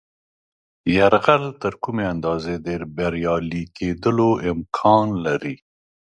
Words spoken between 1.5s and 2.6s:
تر کومې اندازې